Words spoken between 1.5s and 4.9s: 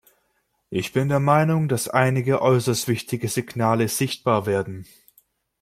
dass einige äußerst wichtige Signale sichtbar werden.